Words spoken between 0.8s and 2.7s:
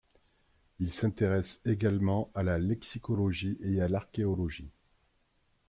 s'intéresse également à la